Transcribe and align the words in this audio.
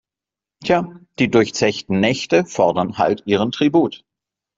Tja, 0.65 0.99
die 1.19 1.29
durchzechten 1.29 1.99
Nächte 1.99 2.43
fordern 2.43 2.97
halt 2.97 3.21
ihren 3.27 3.51
Tribut. 3.51 4.03